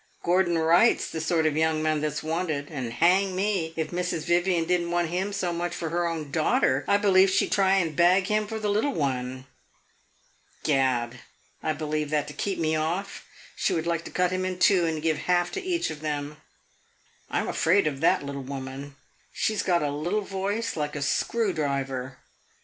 [0.23, 4.23] Gordon Wright's the sort of young man that 's wanted, and, hang me, if Mrs.
[4.23, 7.51] Vivian did n't want him so much for her own daughter, I believe she 'd
[7.51, 9.45] try and bag him for the little one.
[10.63, 11.19] Gad,
[11.61, 14.87] I believe that to keep me off she would like to cut him in two
[14.87, 16.37] and give half to each of them!
[17.29, 18.95] I 'm afraid of that little woman.
[19.31, 22.17] She has got a little voice like a screw driver.